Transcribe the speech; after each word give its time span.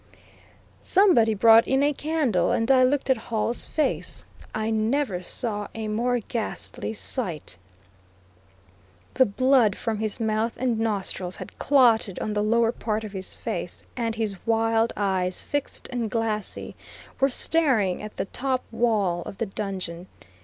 Somebody 0.81 1.35
brought 1.35 1.67
in 1.67 1.83
a 1.83 1.93
candle 1.93 2.49
and 2.49 2.71
I 2.71 2.83
looked 2.83 3.11
at 3.11 3.17
Hall's 3.29 3.67
face. 3.67 4.25
I 4.55 4.71
never 4.71 5.21
saw 5.21 5.67
a 5.75 5.87
more 5.89 6.17
ghastly 6.21 6.91
sight. 6.91 7.55
The 9.13 9.27
blood 9.27 9.75
from 9.77 9.99
his 9.99 10.19
mouth 10.19 10.57
and 10.59 10.79
nostrils 10.79 11.35
had 11.37 11.59
clotted 11.59 12.17
on 12.17 12.33
the 12.33 12.41
lower 12.41 12.71
part 12.71 13.03
of 13.03 13.11
his 13.11 13.35
face, 13.35 13.83
and 13.95 14.15
his 14.15 14.43
wild 14.47 14.91
eyes, 14.97 15.39
fixed 15.43 15.87
and 15.91 16.09
glassy, 16.09 16.75
were 17.19 17.29
staring 17.29 18.01
at 18.01 18.17
the 18.17 18.25
top 18.25 18.63
wall 18.71 19.21
of 19.27 19.37
the 19.37 19.45
dungeon. 19.45 20.07